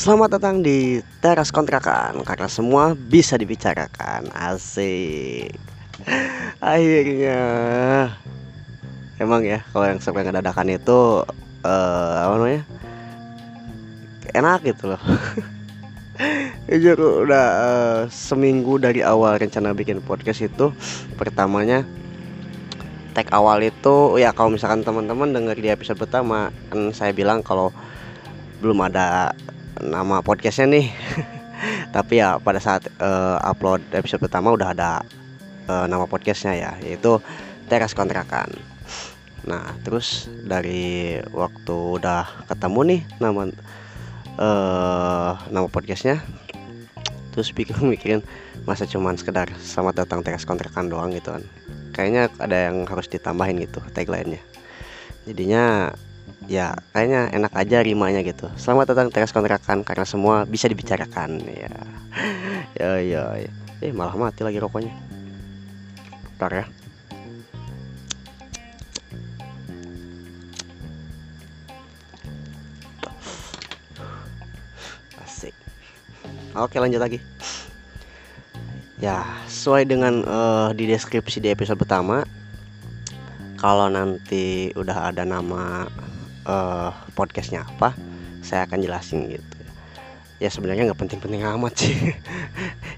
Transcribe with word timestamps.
Selamat 0.00 0.40
datang 0.40 0.64
di 0.64 1.04
teras 1.20 1.52
kontrakan 1.52 2.24
karena 2.24 2.48
semua 2.48 2.96
bisa 2.96 3.36
dibicarakan. 3.36 4.32
Asik. 4.32 5.60
Akhirnya. 6.56 7.40
Emang 9.20 9.44
ya 9.44 9.60
kalau 9.76 9.92
yang 9.92 10.00
sampai 10.00 10.24
ngedadakan 10.24 10.72
itu 10.72 11.20
uh, 11.68 12.14
apa 12.16 12.34
namanya? 12.40 12.64
Enak 14.32 14.64
gitu 14.72 14.96
loh. 14.96 15.02
Jujur 16.70 17.24
udah 17.24 17.46
uh, 17.48 18.00
seminggu 18.12 18.76
dari 18.76 19.00
awal 19.00 19.40
rencana 19.40 19.72
bikin 19.72 20.04
podcast 20.04 20.44
itu 20.44 20.72
pertamanya 21.16 21.84
tag 23.10 23.26
awal 23.34 23.58
itu 23.58 24.22
ya 24.22 24.30
kalau 24.30 24.54
misalkan 24.54 24.86
teman-teman 24.86 25.34
dengar 25.34 25.58
di 25.58 25.66
episode 25.66 25.98
pertama 25.98 26.54
kan 26.70 26.94
saya 26.94 27.10
bilang 27.10 27.42
kalau 27.42 27.74
belum 28.62 28.78
ada 28.86 29.34
nama 29.82 30.20
podcastnya 30.20 30.78
nih. 30.78 30.86
Tapi 31.94 32.22
ya 32.22 32.40
pada 32.40 32.62
saat 32.62 32.88
uh, 33.02 33.36
upload 33.44 33.82
episode 33.92 34.22
pertama 34.22 34.54
udah 34.54 34.72
ada 34.72 35.02
uh, 35.68 35.84
nama 35.90 36.06
podcastnya 36.06 36.56
ya 36.56 36.72
yaitu 36.80 37.18
teras 37.66 37.96
kontrakan. 37.96 38.48
Nah 39.44 39.74
terus 39.82 40.30
dari 40.46 41.18
waktu 41.34 41.76
udah 42.00 42.46
ketemu 42.48 42.80
nih 42.94 43.00
nama 43.18 43.50
uh, 44.36 45.34
nama 45.50 45.66
podcastnya. 45.66 46.22
Terus 47.34 47.50
pikir 47.54 47.78
mikirin 47.92 48.22
masa 48.68 48.84
cuman 48.84 49.16
sekedar 49.16 49.50
selamat 49.58 50.04
datang 50.06 50.20
teras 50.20 50.46
kontrakan 50.46 50.92
doang 50.92 51.10
gitu 51.10 51.34
kan. 51.34 51.42
Kayaknya 51.90 52.22
ada 52.38 52.56
yang 52.70 52.86
harus 52.86 53.10
ditambahin 53.10 53.58
gitu 53.64 53.82
tagline-nya. 53.96 54.42
Jadinya 55.26 55.94
ya 56.46 56.74
kayaknya 56.94 57.30
enak 57.34 57.52
aja 57.54 57.82
rimanya 57.82 58.20
gitu. 58.22 58.46
Selamat 58.54 58.94
datang 58.94 59.08
teras 59.10 59.34
kontrakan 59.34 59.82
karena 59.82 60.06
semua 60.06 60.46
bisa 60.46 60.70
dibicarakan 60.70 61.42
ya. 61.46 61.72
Ya 62.78 62.90
ya, 63.02 63.22
ya. 63.38 63.50
eh 63.80 63.92
malah 63.94 64.14
mati 64.14 64.46
lagi 64.46 64.60
rokoknya. 64.60 64.94
Ntar 66.38 66.52
ya 66.54 66.79
oke 76.56 76.76
lanjut 76.78 77.00
lagi. 77.02 77.18
Ya 79.00 79.24
sesuai 79.48 79.88
dengan 79.88 80.24
uh, 80.28 80.70
di 80.76 80.84
deskripsi 80.90 81.40
di 81.40 81.48
episode 81.48 81.80
pertama 81.80 82.26
kalau 83.56 83.88
nanti 83.88 84.72
udah 84.76 85.12
ada 85.12 85.24
nama 85.24 85.88
uh, 86.44 86.90
podcastnya 87.16 87.64
apa 87.64 87.96
saya 88.44 88.66
akan 88.68 88.78
jelasin 88.82 89.30
gitu. 89.30 89.56
Ya 90.40 90.48
sebenarnya 90.48 90.88
nggak 90.90 91.00
penting-penting 91.00 91.44
amat 91.44 91.74
sih. 91.76 91.96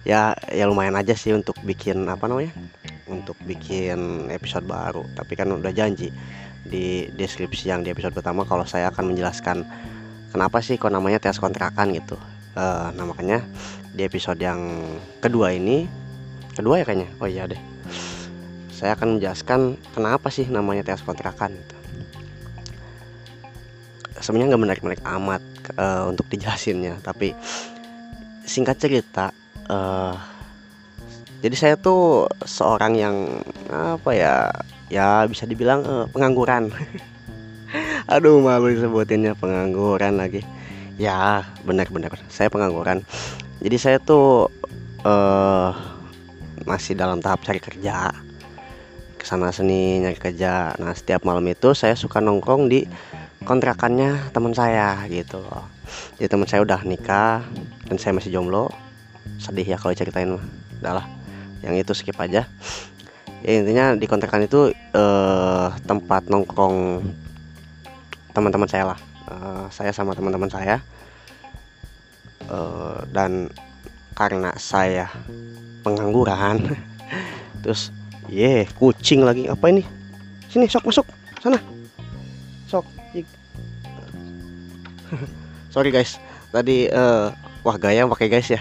Ya 0.03 0.34
ya 0.50 0.67
lumayan 0.67 0.98
aja 0.98 1.14
sih 1.14 1.30
untuk 1.30 1.55
bikin 1.62 2.11
apa 2.11 2.27
namanya 2.27 2.50
untuk 3.06 3.39
bikin 3.47 4.27
episode 4.34 4.67
baru. 4.67 5.07
Tapi 5.14 5.39
kan 5.39 5.46
udah 5.46 5.70
janji 5.70 6.11
di 6.67 7.07
deskripsi 7.14 7.70
yang 7.70 7.86
di 7.86 7.95
episode 7.95 8.11
pertama 8.11 8.42
kalau 8.42 8.67
saya 8.67 8.91
akan 8.91 9.14
menjelaskan 9.14 9.62
kenapa 10.35 10.58
sih 10.58 10.74
kok 10.74 10.91
namanya 10.91 11.23
tes 11.23 11.39
kontrakan 11.39 11.95
gitu 11.95 12.18
uh, 12.57 12.89
nah 12.92 13.05
makanya 13.05 13.45
di 13.92 14.02
episode 14.05 14.40
yang 14.40 14.61
kedua 15.20 15.52
ini 15.52 15.85
kedua 16.52 16.80
ya 16.80 16.85
kayaknya? 16.85 17.08
Oh 17.20 17.29
iya 17.29 17.48
deh. 17.48 17.61
Saya 18.73 18.96
akan 18.98 19.18
menjelaskan 19.18 19.79
kenapa 19.95 20.29
sih 20.29 20.48
namanya 20.48 20.83
tes 20.85 21.05
kontrakan 21.05 21.55
gitu. 21.55 21.77
Sebenarnya 24.23 24.55
nggak 24.55 24.62
menarik-menarik 24.62 25.05
amat 25.18 25.42
uh, 25.77 26.05
untuk 26.07 26.30
dijelasinnya 26.30 27.02
tapi 27.02 27.35
singkat 28.42 28.79
cerita 28.79 29.30
uh, 29.70 30.14
jadi 31.42 31.57
saya 31.58 31.74
tuh 31.74 32.30
seorang 32.46 32.95
yang 32.95 33.17
apa 33.70 34.11
ya 34.14 34.46
ya 34.86 35.27
bisa 35.27 35.42
dibilang 35.42 35.83
uh, 35.83 36.07
pengangguran. 36.07 36.70
Aduh 38.14 38.39
malu 38.39 38.70
disebutinnya 38.70 39.35
pengangguran 39.35 40.23
lagi 40.23 40.46
ya 41.01 41.47
benar-benar 41.64 42.13
saya 42.29 42.53
pengangguran. 42.53 43.05
Jadi 43.63 43.77
saya 43.79 43.98
tuh 44.03 44.51
uh, 45.07 45.70
masih 46.67 46.98
dalam 46.98 47.23
tahap 47.23 47.45
cari 47.47 47.63
kerja. 47.63 48.11
Ke 49.17 49.25
sana 49.25 49.55
seni 49.55 50.03
nyari 50.03 50.19
kerja. 50.19 50.75
Nah 50.83 50.92
setiap 50.92 51.23
malam 51.23 51.47
itu 51.47 51.73
saya 51.79 51.95
suka 51.95 52.19
nongkrong 52.19 52.67
di 52.67 52.85
kontrakannya 53.47 54.35
teman 54.35 54.55
saya 54.55 54.98
gitu 55.07 55.39
loh. 55.42 55.67
Jadi 56.19 56.29
teman 56.30 56.48
saya 56.51 56.67
udah 56.67 56.83
nikah 56.83 57.47
dan 57.86 57.97
saya 57.98 58.13
masih 58.19 58.35
jomblo. 58.35 58.70
Sedih 59.39 59.67
ya 59.67 59.79
kalau 59.79 59.95
ceritain 59.95 60.30
mah. 60.35 60.45
Udahlah 60.83 61.07
yang 61.63 61.79
itu 61.79 61.95
skip 61.95 62.19
aja. 62.19 62.51
Ya 63.47 63.51
intinya 63.59 63.95
di 63.95 64.07
kontrakan 64.11 64.47
itu 64.47 64.74
eh, 64.74 65.69
tempat 65.86 66.27
nongkrong 66.27 67.07
teman-teman 68.35 68.67
saya 68.67 68.95
lah 68.95 69.11
eh, 69.33 69.65
saya 69.73 69.91
sama 69.97 70.13
teman-teman 70.13 70.53
saya. 70.53 70.81
Eh, 72.45 72.98
dan 73.13 73.48
karena 74.13 74.53
saya 74.61 75.09
pengangguran 75.81 76.77
terus 77.65 77.89
ye 78.29 78.63
yeah, 78.63 78.69
kucing 78.77 79.25
lagi. 79.25 79.48
Apa 79.48 79.73
ini? 79.73 79.83
Sini 80.53 80.69
sok 80.69 80.92
masuk. 80.92 81.07
Sana. 81.41 81.59
Sok 82.69 82.85
sorry 85.75 85.92
guys. 85.92 86.17
Tadi 86.53 86.89
uh, 86.92 87.33
wah 87.65 87.77
gaya 87.81 88.05
pakai 88.09 88.29
guys 88.29 88.48
ya. 88.48 88.61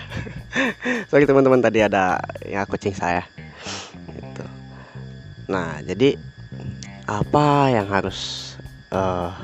Sorry 1.11 1.27
teman-teman. 1.27 1.59
Tadi 1.59 1.83
ada 1.83 2.19
yang 2.43 2.67
kucing 2.67 2.95
saya. 2.95 3.23
Gitu. 4.11 4.45
Nah 5.51 5.83
jadi 5.83 6.15
apa 7.07 7.67
yang 7.71 7.87
harus 7.91 8.53
uh, 8.95 9.35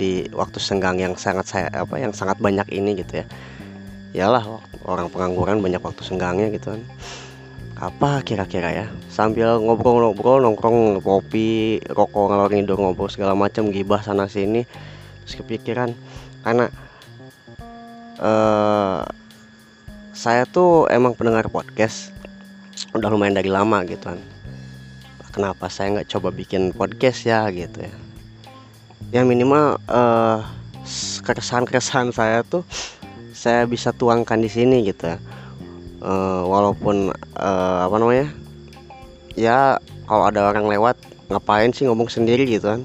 di 0.00 0.24
waktu 0.32 0.56
senggang 0.56 0.96
yang 0.96 1.12
sangat 1.20 1.44
saya 1.44 1.68
apa 1.76 2.00
yang 2.00 2.16
sangat 2.16 2.40
banyak 2.40 2.64
ini 2.72 2.96
gitu 2.96 3.20
ya. 3.20 3.26
Iyalah 4.16 4.64
orang 4.88 5.12
pengangguran 5.12 5.60
banyak 5.60 5.84
waktu 5.84 6.00
senggangnya 6.00 6.48
gitu 6.56 6.72
kan. 6.72 6.82
Apa 7.76 8.24
kira-kira 8.24 8.72
ya? 8.72 8.86
Sambil 9.12 9.60
ngobrol-ngobrol 9.60 10.40
nongkrong 10.40 11.04
kopi 11.04 11.84
rokok 11.92 12.32
ngalor 12.32 12.48
ngidul 12.48 12.80
ngobrol 12.80 13.12
segala 13.12 13.36
macam 13.36 13.68
gibah 13.68 14.00
sana 14.00 14.24
sini 14.24 14.64
terus 15.28 15.36
kepikiran. 15.44 15.92
Karena 16.40 16.72
uh, 18.16 19.04
saya 20.16 20.48
tuh 20.48 20.88
emang 20.88 21.12
pendengar 21.12 21.52
podcast 21.52 22.16
udah 22.96 23.12
lumayan 23.12 23.36
dari 23.36 23.52
lama 23.52 23.84
gitu 23.84 24.16
kan. 24.16 24.20
Kenapa 25.30 25.70
saya 25.70 26.00
nggak 26.00 26.10
coba 26.10 26.34
bikin 26.34 26.74
podcast 26.74 27.22
ya 27.22 27.46
gitu 27.54 27.86
ya 27.86 28.09
ya 29.08 29.24
minimal 29.24 29.80
uh, 29.88 30.44
keresahan-keresahan 31.24 32.12
saya 32.12 32.44
tuh 32.44 32.62
saya 33.32 33.64
bisa 33.64 33.96
tuangkan 33.96 34.36
di 34.36 34.52
sini 34.52 34.84
gitu. 34.84 35.16
Uh, 36.00 36.44
walaupun 36.48 37.12
uh, 37.36 37.78
apa 37.84 37.96
namanya 38.00 38.28
ya 39.36 39.76
kalau 40.08 40.32
ada 40.32 40.48
orang 40.48 40.64
lewat 40.64 40.96
ngapain 41.28 41.72
sih 41.72 41.88
ngomong 41.88 42.12
sendiri 42.12 42.44
gitu 42.44 42.76
kan? 42.76 42.82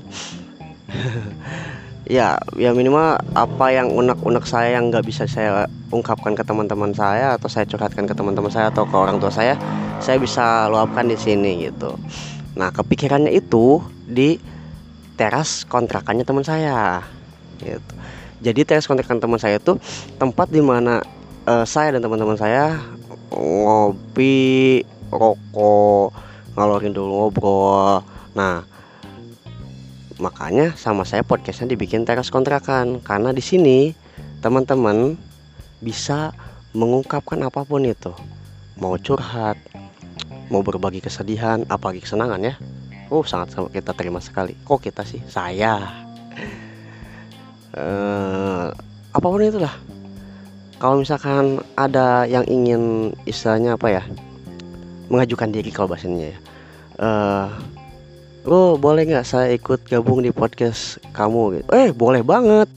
Ya 2.06 2.38
ya 2.54 2.70
minimal 2.70 3.18
apa 3.34 3.74
yang 3.74 3.90
unek-unek 3.90 4.46
saya 4.46 4.78
yang 4.78 4.94
nggak 4.94 5.10
bisa 5.10 5.26
saya 5.26 5.66
ungkapkan 5.90 6.38
ke 6.38 6.46
teman-teman 6.46 6.94
saya 6.94 7.34
atau 7.34 7.50
saya 7.50 7.66
curhatkan 7.66 8.06
ke 8.06 8.14
teman-teman 8.14 8.54
saya 8.54 8.70
atau 8.70 8.86
ke 8.86 8.94
orang 8.94 9.18
tua 9.18 9.34
saya 9.34 9.58
saya 9.98 10.22
bisa 10.22 10.70
luapkan 10.70 11.10
di 11.10 11.18
sini 11.18 11.66
gitu. 11.66 11.98
Nah 12.54 12.70
kepikirannya 12.70 13.34
itu 13.34 13.82
di 14.06 14.38
teras 15.16 15.64
kontrakannya 15.66 16.28
teman 16.28 16.44
saya 16.44 17.04
gitu. 17.60 17.94
Jadi 18.44 18.62
teras 18.68 18.86
kontrakan 18.86 19.24
teman 19.24 19.40
saya 19.40 19.58
itu 19.58 19.80
tempat 20.20 20.52
di 20.52 20.60
mana 20.60 21.02
uh, 21.48 21.66
saya 21.66 21.96
dan 21.96 22.04
teman-teman 22.04 22.36
saya 22.36 22.78
ngopi 23.32 24.84
rokok 25.10 26.12
ngalorin 26.54 26.94
dulu 26.94 27.32
ngobrol. 27.32 28.04
Nah 28.36 28.68
makanya 30.20 30.76
sama 30.76 31.08
saya 31.08 31.24
podcastnya 31.24 31.74
dibikin 31.74 32.04
teras 32.04 32.28
kontrakan. 32.28 33.00
Karena 33.02 33.32
di 33.32 33.42
sini 33.42 33.96
teman-teman 34.44 35.16
bisa 35.80 36.36
mengungkapkan 36.76 37.40
apa 37.48 37.64
pun 37.64 37.88
itu. 37.88 38.12
Mau 38.76 39.00
curhat 39.00 39.56
mau 40.50 40.62
berbagi 40.62 41.02
kesedihan 41.02 41.66
apalagi 41.74 42.06
kesenangan 42.06 42.38
ya 42.38 42.54
oh 43.10 43.24
sangat 43.26 43.54
kita 43.72 43.92
terima 43.94 44.22
sekali. 44.22 44.58
Kok 44.66 44.80
kita 44.82 45.06
sih? 45.06 45.22
Saya. 45.30 45.82
Uh, 47.76 48.72
apa 49.12 49.26
pun 49.28 49.44
itulah. 49.44 49.74
Kalau 50.76 51.00
misalkan 51.00 51.64
ada 51.80 52.28
yang 52.28 52.44
ingin 52.48 53.14
istilahnya 53.24 53.80
apa 53.80 53.88
ya? 53.92 54.04
Mengajukan 55.08 55.54
diri 55.54 55.70
kalau 55.70 55.92
bahasanya 55.92 56.34
ya. 56.34 56.38
Uh, 56.96 57.48
lo 58.46 58.78
boleh 58.78 59.10
nggak 59.10 59.26
saya 59.26 59.52
ikut 59.54 59.88
gabung 59.88 60.24
di 60.24 60.32
podcast 60.34 60.98
kamu 61.14 61.62
gitu? 61.62 61.68
Eh 61.74 61.90
boleh 61.92 62.22
banget. 62.24 62.70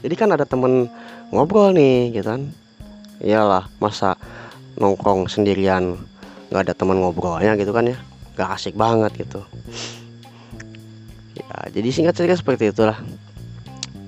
Jadi 0.00 0.14
kan 0.14 0.30
ada 0.32 0.46
temen 0.46 0.86
ngobrol 1.30 1.74
nih 1.74 2.14
gitu 2.16 2.28
kan. 2.30 2.42
Iyalah 3.18 3.66
masa 3.82 4.14
nongkrong 4.78 5.26
sendirian 5.26 5.98
nggak 6.48 6.70
ada 6.70 6.74
teman 6.74 7.02
ngobrolnya 7.02 7.58
gitu 7.58 7.74
kan 7.74 7.84
ya 7.84 7.98
nggak 8.38 8.54
asik 8.54 8.78
banget 8.78 9.26
gitu. 9.26 9.42
Ya 11.34 11.74
jadi 11.74 11.90
singkat 11.90 12.14
cerita 12.14 12.38
seperti 12.38 12.70
itulah. 12.70 12.94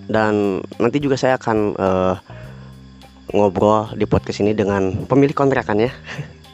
Dan 0.06 0.62
nanti 0.78 1.02
juga 1.02 1.18
saya 1.18 1.34
akan 1.34 1.74
uh, 1.74 2.14
ngobrol 3.34 3.90
di 3.98 4.06
podcast 4.06 4.38
ini 4.38 4.54
dengan 4.54 5.02
pemilik 5.10 5.34
kontrakannya. 5.34 5.90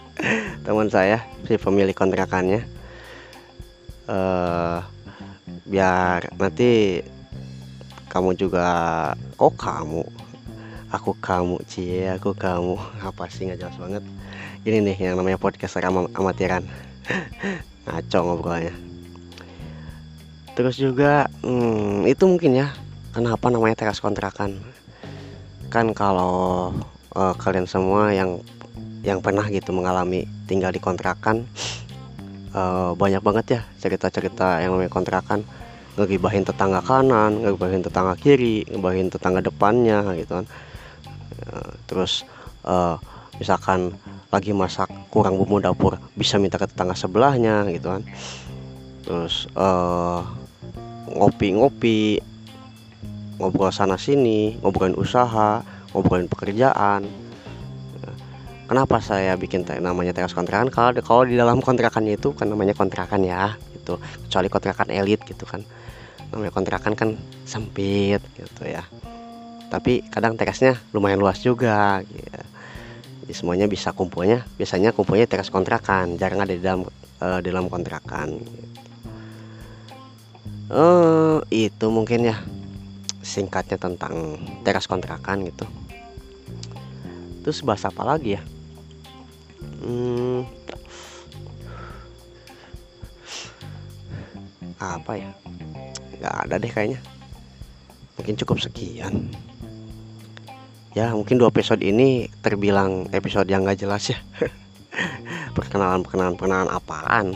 Teman 0.64 0.88
saya 0.88 1.20
si 1.44 1.60
pemilik 1.60 1.92
kontrakannya. 1.92 2.64
Uh, 4.08 4.80
biar 5.68 6.32
nanti 6.40 7.04
kamu 8.08 8.40
juga 8.40 8.68
oh 9.36 9.52
kamu? 9.52 10.00
Aku 10.96 11.12
kamu 11.20 11.60
cie 11.68 12.08
aku 12.08 12.32
kamu. 12.32 12.80
Apa 13.04 13.28
sih 13.28 13.52
nggak 13.52 13.60
jelas 13.60 13.76
banget. 13.76 14.04
Ini 14.64 14.80
nih 14.80 14.96
yang 15.12 15.20
namanya 15.20 15.36
podcast 15.36 15.76
am 15.76 16.08
amatiran 16.16 16.64
ngaco 17.86 18.18
ngobrolnya. 18.22 18.74
Terus 20.56 20.80
juga 20.80 21.28
hmm, 21.44 22.08
itu 22.08 22.24
mungkin 22.24 22.56
ya 22.56 22.72
kenapa 23.12 23.52
namanya 23.52 23.76
teras 23.76 24.00
kontrakan. 24.00 24.56
Kan 25.68 25.92
kalau 25.92 26.72
uh, 27.12 27.34
kalian 27.36 27.68
semua 27.68 28.10
yang 28.16 28.40
yang 29.06 29.22
pernah 29.22 29.46
gitu 29.46 29.70
mengalami 29.70 30.26
tinggal 30.50 30.74
di 30.74 30.82
kontrakan 30.82 31.46
uh, 32.56 32.96
banyak 32.96 33.22
banget 33.22 33.46
ya 33.46 33.60
cerita-cerita 33.78 34.64
yang 34.64 34.74
namanya 34.74 34.92
kontrakan. 34.92 35.44
Ngegibahin 35.96 36.44
tetangga 36.44 36.84
kanan, 36.84 37.40
ngegibahin 37.40 37.80
tetangga 37.80 38.20
kiri, 38.20 38.68
ngegibahin 38.68 39.08
tetangga 39.08 39.40
depannya 39.44 40.16
gitu 40.16 40.40
kan. 40.40 40.46
Uh, 41.46 41.72
terus 41.84 42.24
uh, 42.64 42.96
misalkan 43.36 43.92
lagi 44.32 44.56
masak 44.56 44.88
kurang 45.16 45.40
bumbu 45.40 45.64
dapur 45.64 45.96
bisa 46.12 46.36
minta 46.36 46.60
ke 46.60 46.68
tetangga 46.68 46.92
sebelahnya 46.92 47.64
gitu 47.72 47.88
kan. 47.88 48.04
Terus 49.00 49.48
ngopi-ngopi 51.08 52.20
uh, 52.20 52.24
ngobrol 53.40 53.72
sana 53.72 53.96
sini 53.96 54.60
ngobrolin 54.60 54.92
usaha 54.92 55.64
ngobrolin 55.96 56.28
pekerjaan. 56.28 57.08
Kenapa 58.66 58.98
saya 58.98 59.38
bikin 59.38 59.62
namanya 59.78 60.10
teras 60.12 60.34
kontrakan? 60.34 60.68
Kalau 60.74 61.22
di 61.22 61.38
dalam 61.38 61.62
kontrakannya 61.62 62.18
itu 62.18 62.34
kan 62.34 62.50
namanya 62.50 62.74
kontrakan 62.74 63.22
ya 63.24 63.54
gitu. 63.72 63.96
Kecuali 64.26 64.50
kontrakan 64.50 64.90
elit 64.90 65.22
gitu 65.24 65.46
kan. 65.46 65.62
Namanya 66.34 66.50
kontrakan 66.50 66.92
kan 66.98 67.14
sempit 67.46 68.18
gitu 68.34 68.66
ya. 68.66 68.82
Tapi 69.70 70.10
kadang 70.10 70.34
terasnya 70.34 70.76
lumayan 70.90 71.22
luas 71.22 71.38
juga 71.38 72.02
gitu. 72.10 72.55
Jadi 73.26 73.34
semuanya 73.34 73.66
bisa 73.66 73.90
kumpulnya 73.90 74.46
biasanya 74.54 74.94
kumpulnya 74.94 75.26
teras 75.26 75.50
kontrakan 75.50 76.14
jarang 76.14 76.46
ada 76.46 76.54
di 76.54 76.62
dalam 76.62 76.86
uh, 77.18 77.42
di 77.42 77.50
dalam 77.50 77.66
kontrakan. 77.66 78.38
Uh, 80.70 81.42
itu 81.50 81.90
mungkin 81.90 82.30
ya 82.30 82.38
singkatnya 83.26 83.82
tentang 83.82 84.38
teras 84.62 84.86
kontrakan 84.86 85.42
gitu. 85.50 85.66
Terus 87.42 87.66
bahas 87.66 87.82
apa 87.82 88.06
lagi 88.06 88.38
ya? 88.38 88.42
Hmm, 89.82 90.46
apa 94.78 95.12
ya? 95.18 95.30
Nggak 96.22 96.34
ada 96.46 96.54
deh 96.62 96.70
kayaknya. 96.70 97.00
Mungkin 98.22 98.38
cukup 98.38 98.62
sekian 98.62 99.34
ya 100.96 101.12
mungkin 101.12 101.36
dua 101.36 101.52
episode 101.52 101.84
ini 101.84 102.32
terbilang 102.40 103.12
episode 103.12 103.44
yang 103.52 103.68
nggak 103.68 103.84
jelas 103.84 104.08
ya. 104.08 104.18
Perkenalan 105.52 106.00
perkenalan 106.00 106.40
perkenalan 106.40 106.70
apaan? 106.72 107.26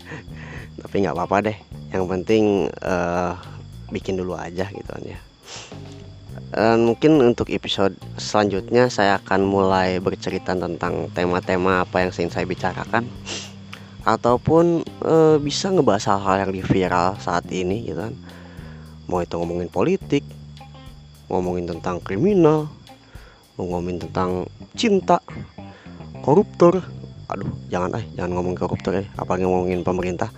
Tapi 0.82 0.94
nggak 1.06 1.14
apa-apa 1.14 1.46
deh. 1.46 1.58
Yang 1.94 2.04
penting 2.10 2.44
uh, 2.82 3.38
bikin 3.94 4.18
dulu 4.18 4.34
aja 4.34 4.66
gitu 4.66 4.90
kan 4.90 5.04
ya. 5.06 5.20
Dan 6.50 6.90
mungkin 6.90 7.22
untuk 7.22 7.46
episode 7.54 7.94
selanjutnya 8.18 8.90
saya 8.90 9.22
akan 9.22 9.46
mulai 9.46 10.02
bercerita 10.02 10.50
tentang 10.58 11.06
tema-tema 11.14 11.86
apa 11.86 12.02
yang 12.02 12.10
ingin 12.10 12.34
saya 12.34 12.42
bicarakan. 12.42 13.06
Ataupun 14.02 14.82
e, 14.82 15.38
bisa 15.38 15.70
ngebahas 15.70 16.10
hal-hal 16.10 16.48
yang 16.48 16.50
di 16.50 16.62
viral 16.66 17.14
saat 17.22 17.46
ini 17.54 17.86
gitu 17.86 18.02
kan. 18.02 18.18
Mau 19.06 19.22
itu 19.22 19.38
ngomongin 19.38 19.70
politik 19.70 20.26
ngomongin 21.30 21.70
tentang 21.70 22.02
kriminal 22.02 22.66
ngomongin 23.54 24.02
tentang 24.02 24.48
cinta 24.74 25.22
koruptor. 26.24 26.82
Aduh 27.30 27.52
jangan 27.70 27.94
eh 28.00 28.04
jangan 28.18 28.34
ngomongin 28.34 28.58
koruptor 28.58 28.92
ya 28.98 29.04
apalagi 29.14 29.46
ngomongin 29.46 29.86
pemerintah. 29.86 30.28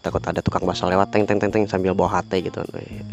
Takut 0.00 0.24
ada 0.24 0.40
tukang 0.40 0.64
bakso 0.64 0.88
lewat 0.88 1.12
teng 1.12 1.28
teng 1.28 1.36
teng 1.36 1.52
teng 1.52 1.68
sambil 1.68 1.92
bawa 1.92 2.24
hati 2.24 2.40
gitu. 2.40 2.64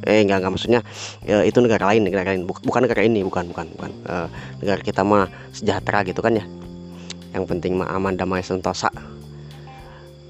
Eh 0.08 0.24
enggak 0.24 0.40
enggak 0.40 0.52
maksudnya 0.56 0.80
ya, 1.20 1.44
itu 1.44 1.60
negara 1.60 1.92
lain 1.92 2.08
negara 2.08 2.32
lain. 2.32 2.48
Bukan 2.48 2.82
negara 2.88 3.04
ini 3.04 3.28
bukan 3.28 3.52
bukan 3.52 3.68
bukan. 3.76 3.92
Uh, 4.08 4.28
negara 4.64 4.80
kita 4.80 5.04
mah 5.04 5.28
sejahtera 5.52 6.08
gitu 6.08 6.24
kan 6.24 6.40
ya. 6.40 6.48
Yang 7.36 7.44
penting 7.52 7.76
mah 7.76 7.92
aman 7.92 8.16
damai 8.16 8.40
sentosa. 8.40 8.88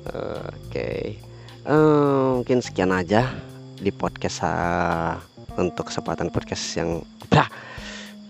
Uh, 0.09 0.49
oke. 0.49 0.73
Okay. 0.73 1.21
eh, 1.61 2.27
mungkin 2.41 2.57
sekian 2.65 2.89
aja 2.89 3.37
di 3.77 3.93
podcast 3.93 4.41
uh, 4.41 5.36
untuk 5.57 5.89
kesempatan 5.89 6.29
podcast 6.29 6.63
yang 6.77 7.01
bah. 7.27 7.49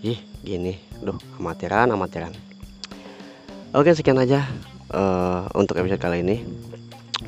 Ih 0.00 0.18
gini. 0.42 0.80
Duh 0.98 1.16
amatiran 1.38 1.92
amatiran. 1.92 2.32
Oke 3.76 3.92
sekian 3.92 4.16
aja 4.16 4.48
uh, 4.90 5.46
untuk 5.52 5.76
episode 5.76 6.00
kali 6.00 6.24
ini. 6.24 6.42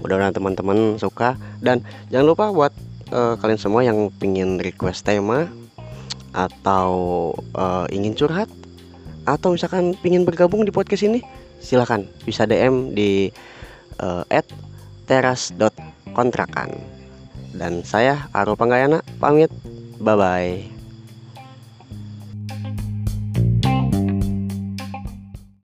Mudah-mudahan 0.01 0.35
teman-teman 0.35 0.97
suka. 0.97 1.37
Dan 1.61 1.85
jangan 2.09 2.27
lupa 2.27 2.45
buat 2.51 2.73
uh, 3.13 3.37
kalian 3.39 3.61
semua 3.61 3.85
yang 3.85 4.09
pingin 4.17 4.57
request 4.57 5.05
tema 5.05 5.47
atau 6.31 6.91
uh, 7.59 7.87
ingin 7.91 8.15
curhat 8.15 8.47
atau 9.27 9.53
misalkan 9.53 9.99
pingin 9.99 10.23
bergabung 10.23 10.63
di 10.63 10.73
podcast 10.73 11.05
ini 11.05 11.21
silahkan 11.61 12.07
bisa 12.25 12.49
DM 12.49 12.95
di 12.97 13.29
uh, 14.01 14.25
teras.kontrakan 15.05 16.71
dan 17.53 17.83
saya 17.83 18.31
Aro 18.31 18.55
Panggayana 18.55 19.03
pamit 19.19 19.51
bye 20.01 20.17
bye 20.17 20.80